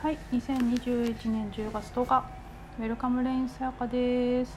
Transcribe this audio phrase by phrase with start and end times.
[0.00, 2.24] はい、2021年10月10日、
[2.78, 4.56] ウェルカムレインさやかです。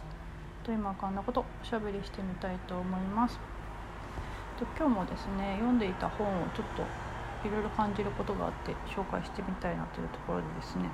[0.63, 3.39] と今こんなことおしゃべりしてみたいと思います。
[4.59, 6.83] と今日もですね、読んでいた本をちょっと
[7.47, 10.91] いろいろ感じることがあって紹介してみたいなというところでですね。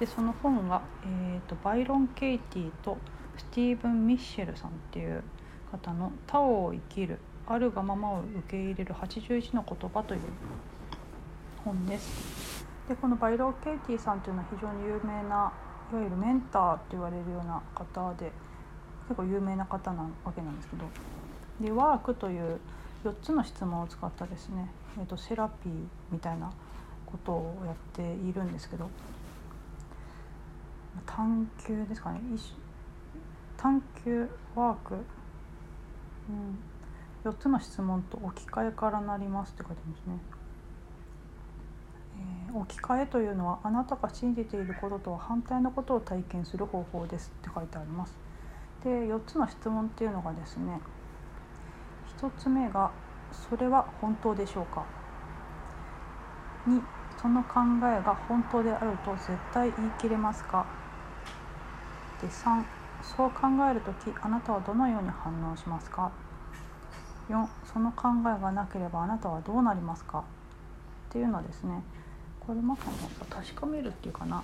[0.00, 2.98] でその本が、えーと、バイロン・ケイティと
[3.36, 5.22] スティーブン・ミッチェルさんっていう
[5.70, 10.20] 方の「タオを生きるあるがままを受け入れる81の言葉」という
[11.64, 12.59] 本です。
[12.90, 15.52] でこのバイロン・ケイティさんというのは非常に有名な
[15.92, 18.32] いわゆるメンターと言われるような方で
[19.06, 20.84] 結構有名な方なわけなんですけど
[21.60, 22.58] でワークという
[23.04, 24.68] 4つの質問を使ったですね、
[24.98, 25.72] えーと、セラピー
[26.10, 26.50] みたいな
[27.06, 28.90] ことをやっているんですけど
[31.06, 32.20] 探求ですかね
[33.56, 34.94] 探求ワーク、
[37.24, 40.39] うん、4つの質問と置き換えからなりますって書いてますね。
[42.48, 48.14] え、置き換えというのはあなたが信じていることとは反対のことを体験する方法ですって書いてあります。
[48.84, 50.80] で4つの質問っていうのがですね
[52.18, 52.90] 1つ目が
[53.32, 54.82] 「それは本当でしょうか?」
[56.66, 56.82] 2
[57.20, 60.64] その考えが本当であると絶対言い切れますか？
[62.22, 62.64] で3
[63.02, 66.10] そう考える時あなたはどのように反応しますか
[67.28, 70.20] ？4その考えがなければあなたはどうなりますか？
[70.20, 70.22] っ
[71.12, 71.82] ていうのはですね
[72.40, 72.96] これまさに
[73.28, 74.42] 確かめるっていうかな。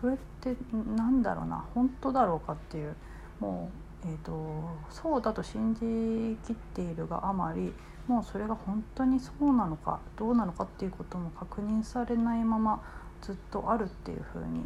[0.00, 0.56] それって
[0.96, 1.64] 何だろうな。
[1.74, 2.94] 本当だろうかっていう。
[3.40, 3.70] も
[4.04, 7.72] う、えーと、そうだと信じきっているがあまり
[8.06, 12.82] もうそれが本当にそうなのかどうなのかっていうことも確認されないまま
[13.22, 14.64] ずっとあるっていう風に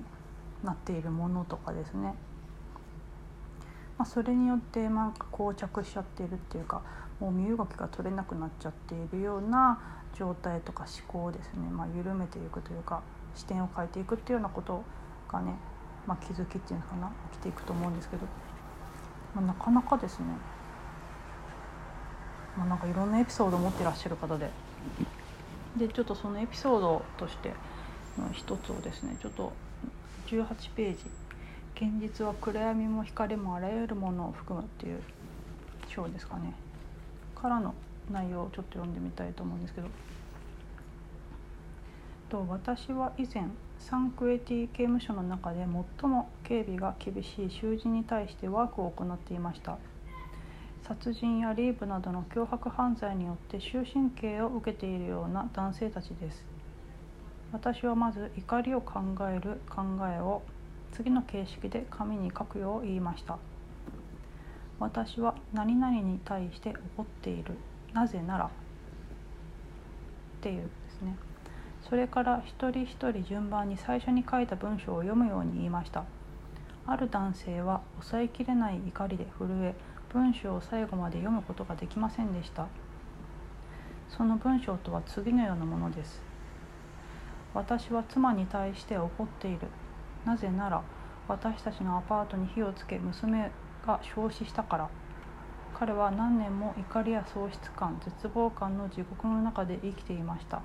[0.65, 2.15] なっているものとかですね、
[3.97, 6.83] まあ、それによってなんか膠着しちゃっているっていうか
[7.21, 13.03] もう身動きが取れなくなっちゃっているような状態とか思考をですね、まあ、緩めていくというか
[13.35, 14.83] 視点を変えていくっていうようなこと
[15.31, 15.55] がね、
[16.07, 18.27] まあ、気づきっていうのかな起きていくと思うんですけど、
[19.35, 20.27] まあ、なかなかですね、
[22.57, 24.51] まあ、なんかいろんなエピソードを持ってらっしゃる方で。
[25.77, 27.53] でちょっとそのエピソードとして
[28.19, 29.53] の一つをですねちょっと
[30.27, 31.05] 18ページ
[31.77, 35.01] 「現実は暗闇も光もあらゆるものを含む」っていう
[35.87, 36.55] 章ですかね。
[37.35, 37.75] からの
[38.13, 39.89] 内容をちょっと読んでみたいと思うんですけど。
[42.29, 43.45] と私は以前
[43.79, 45.67] サンクエティ刑務所の中で
[46.01, 49.79] 最も警備が厳しい囚人に対してワークを行っていました。
[50.83, 56.45] 殺人やリープなどの脅迫犯罪によって終身刑を受けているような男性たちです。
[57.53, 60.43] 私はまず怒りを考える考えを
[60.93, 63.39] 次の形式で紙に書くよう言いました。
[64.79, 67.57] 私は何々に対して怒っている。
[67.93, 68.51] なぜならっ
[70.41, 71.17] ていうですね。
[71.89, 76.05] それから一人一人順番に最初に書いた文章を読むように言いました。
[76.87, 79.75] ある男性は抑えきれない怒りで震え
[80.11, 82.67] 文章を最後まで読むことができませんでした。
[84.09, 86.23] その文章とは次のようなものです。
[87.55, 89.69] 私は妻に対して怒っている。
[90.25, 90.83] なぜなら
[91.27, 93.51] 私たちのアパートに火をつけ娘
[93.87, 94.89] が焼死したから。
[95.79, 100.61] 彼は何年も怒りや喪失感絶望感の地獄の中で生きていました。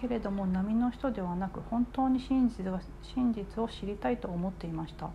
[0.00, 5.10] けれども波の人ではなく本当に真実が真実を知りたいと思っていました。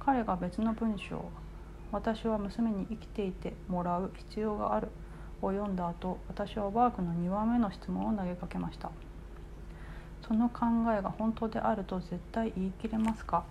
[0.00, 1.30] 彼が別の文章
[1.92, 4.88] 「私は娘に生きていてもらう必要がある」
[5.42, 8.90] を読んだ後私はワークの2番目の質問を投げかけました。
[10.26, 10.66] その考
[10.98, 13.44] えが本当であると絶対言い切れますか？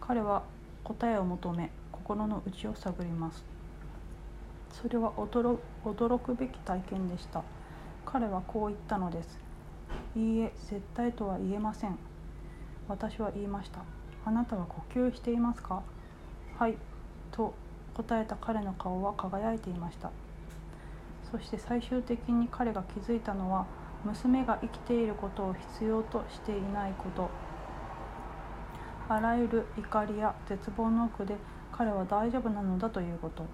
[0.00, 0.42] 彼は
[0.82, 1.70] 答えを求め
[2.08, 3.44] 心の内を探ります。
[4.72, 7.42] それは驚くべき体験でした。
[8.06, 9.38] 彼はこう言ったのです。
[10.16, 11.98] いいえ絶対とは言えません。
[12.88, 13.80] 私は言いました。
[14.24, 15.82] あなたは呼吸していますか？
[16.58, 16.78] はい
[17.30, 17.52] と
[17.92, 20.10] 答えた彼の顔は輝いていました。
[21.30, 23.66] そして最終的に彼が気づいたのは
[24.06, 27.28] 娘が生きていることを必要としていないこと。
[29.10, 31.36] あらゆる怒りや絶望の奥で
[31.78, 33.46] 彼は大丈夫なのだということ。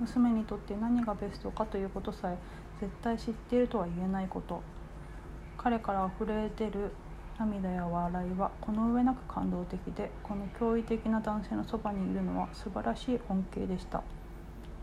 [0.00, 2.38] 娘にとって何がベストかということさえ
[2.80, 4.60] 絶対知っているとは言えないこと。
[5.56, 6.90] 彼から溢れ出る
[7.38, 14.02] 涙や笑いはこの上なく感動的でこの驚異的な男性のそばにいるのは素晴らしい恩恵でした。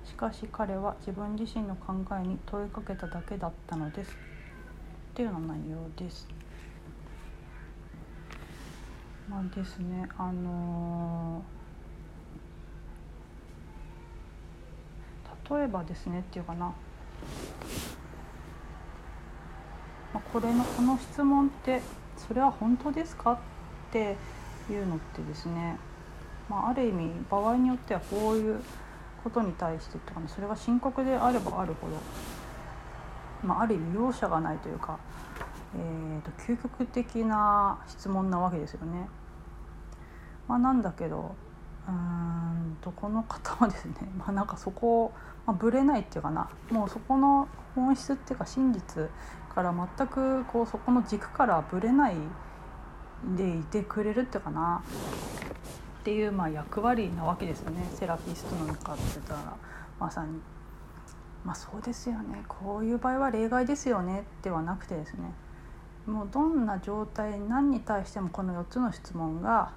[0.06, 4.12] しかし彼は自分自身の考えに問いかけただけだったのです。
[4.12, 4.16] っ
[5.13, 6.25] ていうような内容です。
[9.28, 11.55] まあですねあのー、
[15.50, 16.74] 例えばですねっていうかな
[20.13, 21.81] ま、これのこの質問って
[22.18, 23.38] それは本当ですかっ
[23.92, 24.15] て
[24.69, 25.77] いうのってですね、
[26.50, 28.62] まあ、ある意味場合によってはこういう
[29.24, 31.97] ことに対してとか、ね、それが深刻であればあるほど、
[33.44, 34.97] まあ、ある意味容赦がないというか、
[35.75, 39.09] えーと、究極的な質問なわけですよね。
[40.47, 41.36] まあ、なんだけど
[41.88, 45.13] うーんとこの方はですね、まあ、なんかそこを、
[45.45, 49.09] まあ、ぶれないっていうかなもうそこの本質っていうか真実
[49.53, 52.15] から全くこうそこの軸からぶれない
[53.38, 54.83] でいてくれるっていうかな
[56.01, 57.88] っていうまあ役割なわけですよね。
[57.95, 59.57] セラピストなのかって言ったら
[60.00, 60.39] まさに。
[61.44, 62.44] まあそうですよね。
[62.47, 64.24] こういう場合は例外ですよね。
[64.44, 65.33] ではなくてですね。
[66.06, 69.71] もうどんな状態何に対してもこの4つの質問が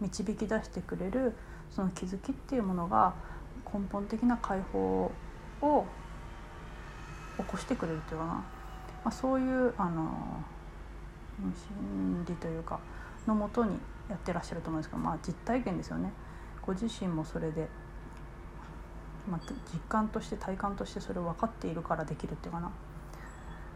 [0.00, 1.34] 導き出してくれる
[1.70, 3.14] その気づきっていうものが
[3.74, 5.10] 根本的な解放
[5.60, 5.86] を
[7.36, 8.44] 起こしてくれるというかな、ま
[9.06, 10.42] あ、そういうあの
[11.40, 12.78] 心理というか
[13.26, 13.76] のもとに
[14.08, 16.12] やってらっしゃると思うんですけど、まあ、実体験ですよね。
[16.62, 17.68] ご自身もそれで、
[19.28, 19.40] まあ、
[19.72, 22.70] 実感として体感としてそれを分かっているからできるっていうかな。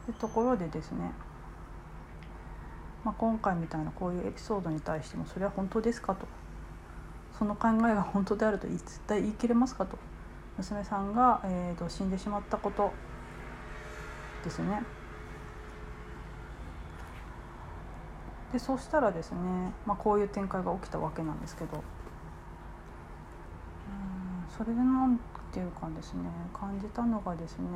[0.06, 1.10] でところでですね
[3.04, 6.26] まあ、今回みたいなこういうエピソードに対してもそれは本当ですかと。
[7.38, 9.96] その考えが本当であると絶対言い切れますかと。
[10.56, 12.92] 娘さんが、えーと、死んでしまったこと。
[14.44, 14.82] ですね。
[18.52, 19.38] でそうしたらですね、
[19.84, 21.76] まあ、こういう展開が起きたわけなんですけど。
[21.76, 21.82] うん
[24.56, 25.20] それでなん
[25.52, 27.66] ていうかですね感じたのがですね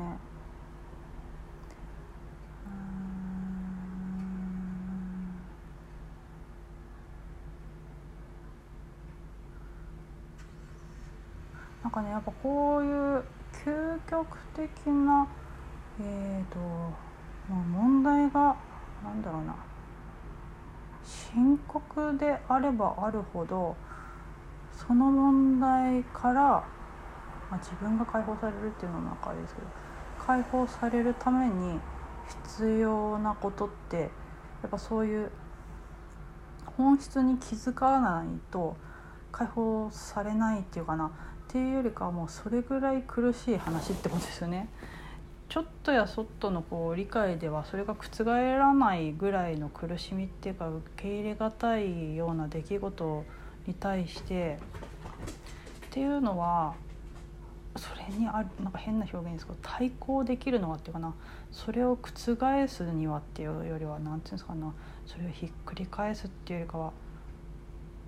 [12.43, 13.23] こういう
[13.65, 15.25] 究極的な
[16.01, 16.59] え、ー、と
[17.49, 18.57] 問題が
[19.03, 19.55] なんだろうな。
[21.03, 23.75] 深刻であればあるほど
[24.71, 26.65] その問題から、ま
[27.51, 29.67] あ、自分が解放されるっていうのも中ですけど
[30.25, 31.79] 解放されるために
[32.47, 33.97] 必要なことって
[34.61, 35.31] やっぱそういう
[36.77, 38.75] 本質に気づかないと
[39.31, 41.11] 解放されないっていうかな。
[41.53, 44.69] っていうよりかはもうそれぐらい苦しい話ってことですよね。
[45.49, 53.23] ちょっとやそっとのこう理解ではそれが覆らないぐらいの苦しみっていうか受け入れがたいような出来事
[53.67, 54.57] に対して
[55.85, 56.73] っていうのは
[57.75, 61.13] それにあるなんか変な表現ですけど対抗できるのはっていうかな
[61.51, 64.73] それを覆すにはっていうよりは何て言うんですかな
[65.05, 66.93] それをひっくり返すっていうよりかは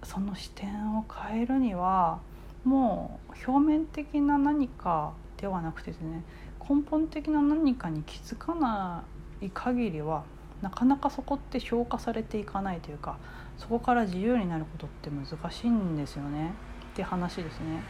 [0.02, 2.22] その視点を変えるには
[2.66, 6.24] もう表面的な何かではなくてですね
[6.68, 9.04] 根本的な何かに気づかな
[9.42, 10.24] い限りは
[10.62, 13.18] なかなかそこって消化されていかないというか
[13.58, 16.54] そこから自由になることって難しいんですよね
[16.94, 17.84] って話ですね。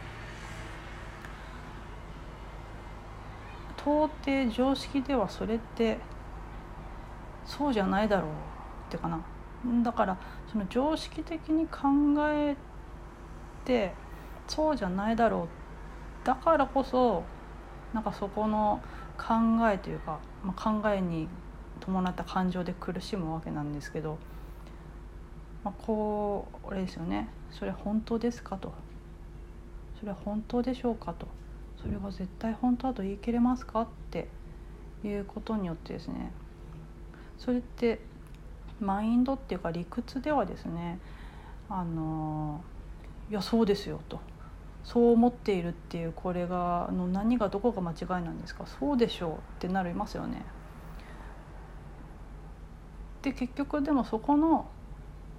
[3.78, 5.98] 到底常識ではそれって
[7.44, 8.32] そうじゃないだろうっ
[8.90, 9.20] てかな
[9.84, 10.16] だから
[10.50, 11.88] その常識的に考
[12.28, 12.56] え
[13.64, 13.94] て
[14.48, 15.48] そうじゃないだろ
[16.24, 16.26] う。
[16.26, 17.24] だからこそ
[17.92, 18.80] なんかそこの
[19.16, 19.34] 考
[19.70, 21.28] えというか、まあ、考えに
[21.80, 24.18] 伴った感情で苦しむわけなんですけど、
[25.64, 27.28] まあ、こうあれですよね。
[27.50, 28.72] それ本当ですかと。
[29.98, 31.26] それは本当でしょうかと。
[31.80, 34.28] それが絶対本当だと言い切れますかって
[35.04, 36.32] いうことによってですね。
[37.38, 38.00] それって
[38.80, 40.98] マインドっていうか理屈ではですね
[41.68, 42.62] あの
[43.30, 44.20] いやそうですよと。
[44.86, 48.66] そう思っているっていうこれがの何がどこが間違いなんですか？
[48.66, 50.42] そうでしょうってなりますよね。
[53.22, 54.70] で結局でもそこの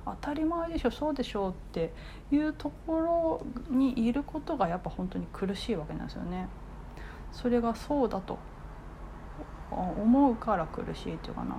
[0.03, 1.93] 当たり前でしょそうでしょうって
[2.29, 3.41] いうところ
[3.73, 6.49] にいることがやっぱ本当に苦しいわけなんですよね。
[7.31, 8.37] それがそうだと
[9.71, 11.55] 思うから苦しいっていうかな。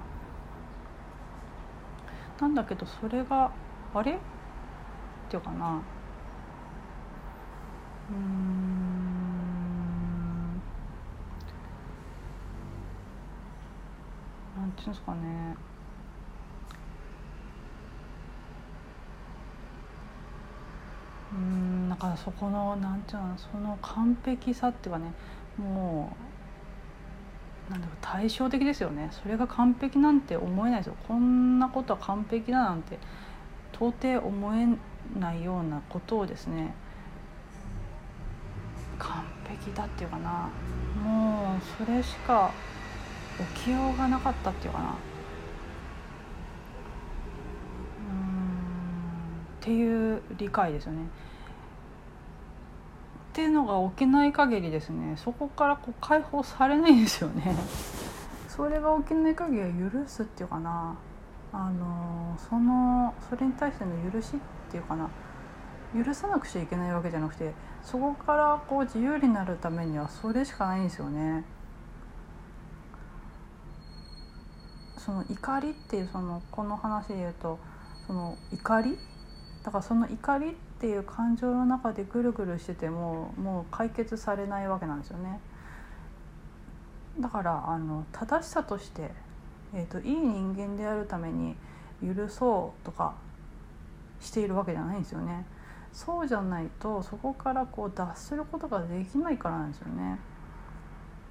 [2.39, 3.51] なんだけどそれが
[3.95, 4.13] あれ？
[4.13, 4.17] っ
[5.31, 5.81] ていうかな
[8.11, 8.17] うん。
[14.57, 15.57] なんていうんですかね。
[21.33, 25.13] うんだからそこのなんていうのその完璧さっていうかね
[25.59, 26.17] も
[27.69, 29.11] うなんだろう対照的ですよね。
[29.13, 30.97] それが完璧なんて思えないですよ。
[31.07, 32.99] こんなことは完璧だなんて
[33.75, 34.67] 到底思え
[35.19, 36.75] ないようなことをですね
[38.99, 40.49] 完璧だっていうかな。
[41.03, 42.51] もうそれしか
[43.55, 44.85] 起きようがなかったっていうかな。
[44.85, 44.95] うん。
[44.95, 44.95] っ
[49.61, 51.03] ていう理解ですよね。
[51.03, 51.07] っ
[53.33, 55.15] ていうのが起きない限りですね。
[55.17, 57.55] そこからこう解放されないんですよね。
[58.49, 60.97] それが起きない限りは許すっていうかな。
[61.53, 64.41] あのそのそれに対しての許しっ
[64.71, 65.09] ていうかな。
[65.95, 67.53] 許さなくちゃいけないわけじゃなくて
[67.83, 71.45] そこからこう自由になるためにはそれしかないんですよね。
[74.99, 77.59] その怒りっていうそのこの話で言うと
[78.07, 78.99] その怒り？
[79.65, 85.41] だからその怒りっていう感情の中でぐるぐるしててももう解決されないわけなんですよね。
[87.19, 89.11] だからあの正しさとして、
[89.75, 91.57] えーと、いい人間であるために
[92.03, 93.15] 許そうとか
[94.21, 95.47] しているわけじゃないんですよね。
[95.93, 100.19] そうじゃないとそこからこう脱することができないからなんですよね。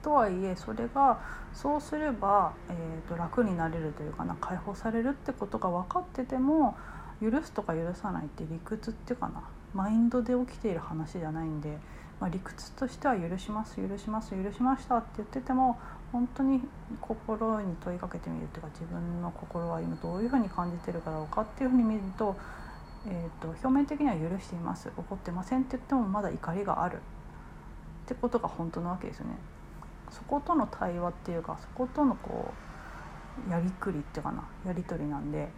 [0.02, 1.20] とはいえそれが
[1.54, 6.78] そうすれば、えーと、楽になれるというかな解放されるってことが分かってても
[7.20, 11.80] 許すとか許さないって理屈っていうかなマインドで起きている話じゃないんで
[12.20, 15.80] まあ、理屈としては許します許します許しましたって言ってても
[16.12, 16.62] 本当に
[17.00, 22.36] 心に問いかけてみるっていうか自分の心は今どういうふうに感じてるかろうかっていうふうに見ると,、
[23.06, 24.92] えーと、表面的には許しています。
[24.98, 26.98] 怒ってませんって言ってもまだ怒りがある。
[26.98, 27.00] っ
[28.08, 29.38] てことが本当なわけですよね。
[30.10, 32.54] そことの対話っていうかそことのこ
[33.48, 34.48] うやりくりっていうかな。
[34.66, 35.50] やり取りなんで。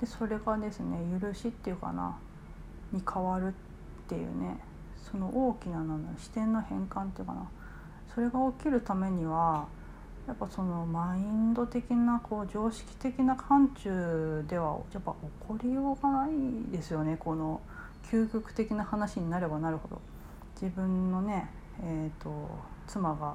[0.00, 2.16] でそれがですね許しっていうかな。
[2.92, 3.52] に変わるっ
[4.08, 4.58] ていうね。
[5.10, 7.48] その大きなの視点の変換っていうかな。
[8.14, 9.66] それが起きるためには
[10.26, 16.30] やっぱそのマインド的なこう常識的な範疇ではやっぱ起こりようがない
[16.72, 17.16] ですよね。
[17.18, 17.60] この
[18.10, 20.00] 究極的な話になればなるほど。
[20.60, 21.50] 自分のね
[21.82, 22.30] えーと、
[22.86, 23.34] 妻が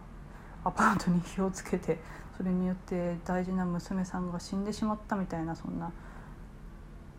[0.63, 1.99] アパートに火をつけて
[2.37, 5.91] それによって大事な娘さんが死んでしまったみたいなそんな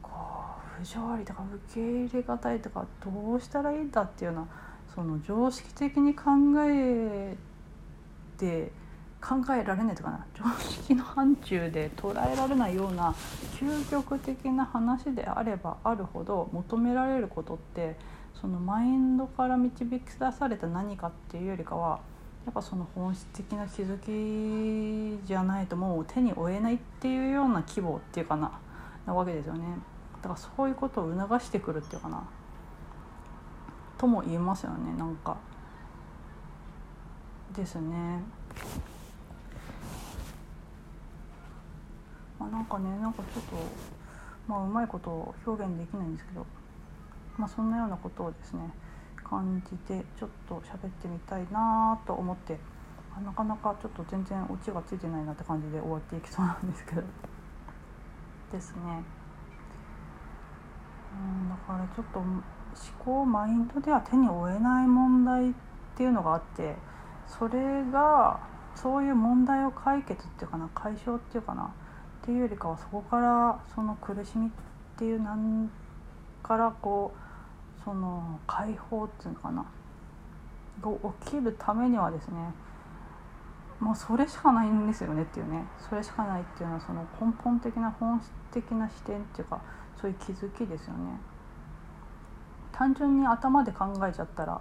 [0.03, 4.49] 不条理とか受け入れがたいとかどうしたらいいんだっていうような
[4.95, 6.31] その常識的に考
[6.67, 7.37] え
[8.39, 8.73] て
[9.21, 13.15] 考えられないとかな常識の範疇で捉えられないような
[13.59, 17.97] 究極的な話であればあるほど求められることって
[18.41, 22.01] そのマインドから導き出された何かっていうよりかは
[22.47, 28.59] やっぱその本質的な気づきじゃないともう手に負えないっていうような規模っていうかな
[29.07, 29.65] なわけですよね。
[30.23, 32.23] だからそういうことを促してくるっていうかな
[33.99, 35.37] とも言えますよねなんか
[37.55, 38.23] ですね
[42.41, 43.57] まあなんかねなんかちょっと
[44.49, 46.47] まあうまいことを表現できないんですけど
[47.37, 48.63] まあそんなようなことをですね
[49.23, 52.59] 感じてちょっと喋ってみたいなと思って
[53.25, 57.03] なかなかちょっと全然オチがついてないなって感じで終わっていきそうなんですけど
[58.53, 59.05] ですね。
[61.13, 62.43] うんだからちょっと思
[62.99, 65.53] 考マインドでは手に負えない問題っ
[65.97, 66.77] ていうのがあって
[67.27, 68.41] それが
[68.75, 71.75] そういう問題を解決っていうかな解消っていうかな
[72.23, 74.51] っていうよりかはそこからその苦しみっ
[74.99, 75.71] ていうなん
[76.43, 79.65] からこうその解放っていうのかな？
[80.83, 80.91] が
[81.25, 82.35] 起きるためにはですね
[83.79, 85.65] もうそれしかないんですよねっていうね。
[85.89, 89.63] それしかないっていうのはその根本的な本質的な視点っていうか
[90.01, 91.19] そういう気づきですよね。
[92.73, 94.61] 単純に頭で考えちゃったら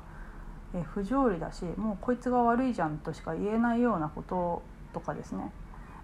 [0.73, 4.61] え不条理だしもうこいつが悪いじゃんとしか言えないようなこと
[4.93, 5.51] とかですね。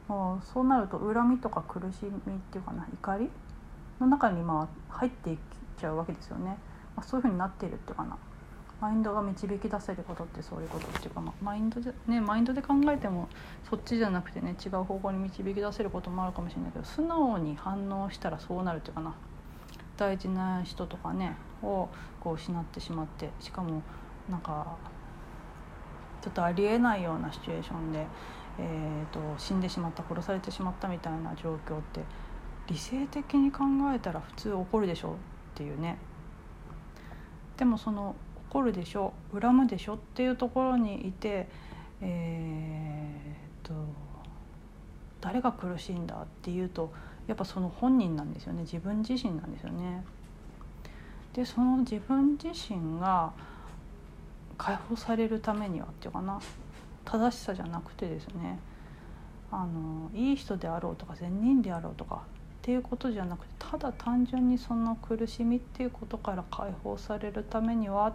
[0.08, 3.30] もうそうなると恨みとか苦しみっていうかな怒り
[4.00, 5.38] の中にまあ入っていっ
[5.80, 6.58] ちゃうわけですよね、
[6.96, 8.18] まあ、そういうふうになっているっていうかな。
[8.82, 13.30] マインドが導き出せることってそういうことっていうか、まあ、マインドでねマインドで考えても
[13.70, 19.16] そっちじゃなくてね違う方向に導き出せることもあるかもしれないけど素直に反応したらそうなるっていうかな。
[19.98, 21.88] 大事な人とかねを
[22.20, 23.82] こう失ってしまってしかも
[24.30, 24.76] なんか
[26.22, 28.06] ちょっとありえないようなシチュエーションで、
[28.58, 32.02] えーと、死んでしまった殺されてしまったみたいな状況って
[32.68, 35.14] 理性的に考えたら普通起こるでしょっ
[35.56, 35.98] ていうね。
[37.58, 38.16] でもその
[38.50, 41.48] 怒るでしょ恨むでしょっていうところにいて
[42.02, 43.74] えー、っと
[45.22, 46.92] 誰が苦しいんだっていうと
[47.28, 48.62] やっぱその本人なんですよね。
[48.62, 50.04] 自分自身なんですよね。
[51.34, 53.34] でその自分自身が
[54.58, 56.40] 解放されるためにはっていうかな。
[57.06, 58.60] 正しさじゃなくてですね
[59.52, 62.20] あのいい人であろうとか善人であろうとかっ
[62.62, 68.14] ていうことじゃなくてただ単純にその苦しみっていうことから解放されるためにはっ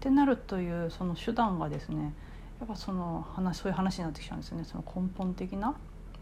[0.00, 2.12] てなるというその手段がですね、
[2.60, 5.76] やっぱその話そういう話になってきちゃうんですよねその根本的な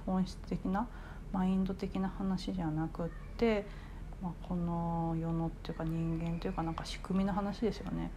[0.04, 0.86] 本質的な
[1.32, 3.66] マインド的な話じゃなくって、
[4.22, 8.10] まあ、この世のっていうか人間というかなんか仕組みの話ですよね。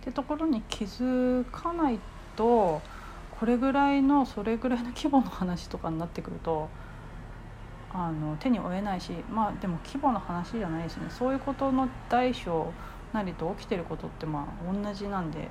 [0.00, 1.98] ってところに気づかない
[2.36, 2.80] と
[3.38, 6.68] これぐらいのそれぐらいの規模の話とかになってくると
[7.92, 11.06] あの手に負えないしまあでも規模の話じゃないですね。
[11.08, 12.72] そういうことの大小
[13.12, 15.48] なりと起きてることってまあ同じなんで。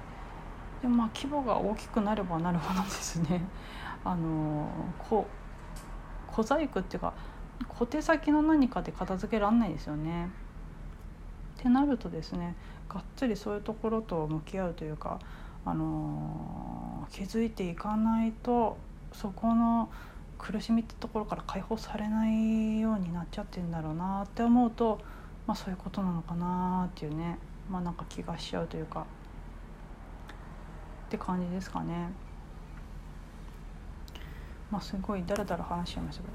[0.81, 3.41] でまあ規模が大きくなればなるほどですね。
[4.05, 5.27] あのこ
[6.27, 7.13] 小細工っていうか
[7.67, 10.29] 小手先の何かで片付けらんないですよね。
[11.59, 12.55] ってなるとですね
[12.89, 15.20] がっつりそういうところと向き合うというか、
[15.65, 18.77] あの気づいていかないと
[19.12, 19.89] そこの
[20.38, 25.00] 苦しみってところから解放されないようになっちゃってんだろうなって思うと、
[25.46, 27.38] まあ、そういうことなのかなっていうね、
[27.70, 29.03] まあ、なんか気がしちゃうというかっ
[31.10, 32.10] て感じですかね。
[34.70, 36.34] まあ、すごいだらだら話しちゃいましたけど、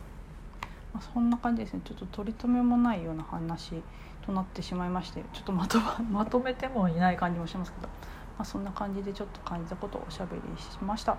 [0.94, 3.82] まあ、そんな感じですねちょっと取り留めもないような話
[4.24, 5.78] となってしまいましてちょっとまと
[6.10, 7.92] まとめてもいない感じもしますけど、ま
[8.38, 11.16] あ、そんな感じでちょっと感じたことをおしゃべりしました。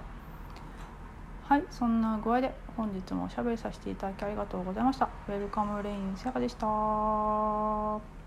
[1.43, 8.23] はいそんな具合で本日もおしゃべりさせていただきありがとうございましたウェルカムレインセガでした